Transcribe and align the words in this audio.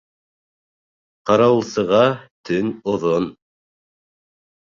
Ҡарауылсыға 1.31 2.01
тән 2.51 2.71
оҙон. 2.93 3.27